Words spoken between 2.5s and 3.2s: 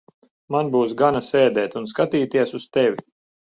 uz tevi.